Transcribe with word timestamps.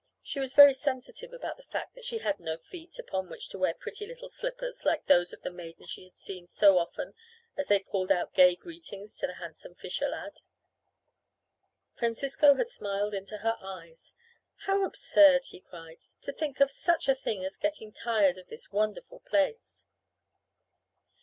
She 0.23 0.39
was 0.39 0.55
very 0.55 0.73
sensitive 0.73 1.31
about 1.31 1.57
the 1.57 1.61
fact 1.63 1.93
that 1.93 2.05
she 2.05 2.17
had 2.17 2.39
no 2.39 2.57
feet 2.57 2.97
upon 2.97 3.29
which 3.29 3.49
to 3.49 3.59
wear 3.59 3.75
pretty 3.75 4.07
little 4.07 4.29
slippers 4.29 4.83
like 4.83 5.05
those 5.05 5.31
of 5.31 5.43
the 5.43 5.51
maidens 5.51 5.91
she 5.91 6.05
had 6.05 6.15
seen 6.15 6.47
so 6.47 6.79
often 6.79 7.13
as 7.55 7.67
they 7.67 7.77
called 7.79 8.11
out 8.11 8.33
gay 8.33 8.55
greetings 8.55 9.15
to 9.17 9.27
the 9.27 9.35
handsome 9.35 9.75
fisher 9.75 10.07
lad. 10.09 10.41
Francisco 11.93 12.55
had 12.55 12.67
smiled 12.69 13.13
into 13.13 13.37
her 13.45 13.57
eyes. 13.61 14.15
"How 14.65 14.83
absurd," 14.85 15.45
he 15.45 15.59
cried, 15.59 16.01
"to 16.23 16.33
think 16.33 16.59
of 16.61 16.71
such 16.71 17.07
a 17.07 17.13
thing 17.13 17.45
as 17.45 17.57
getting 17.57 17.91
tired 17.93 18.39
of 18.39 18.47
this 18.47 18.71
wonderful 18.71 19.19
place!" 19.19 19.85